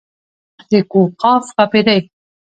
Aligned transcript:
د 0.69 0.71
کوه 0.91 1.07
قاف 1.21 1.43
ښاپېرۍ. 1.55 2.01